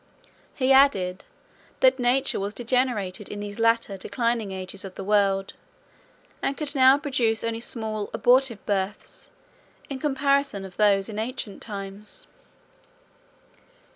[0.55, 1.25] He added,
[1.81, 5.53] "that nature was degenerated in these latter declining ages of the world,
[6.41, 9.29] and could now produce only small abortive births,
[9.91, 12.25] in comparison of those in ancient times."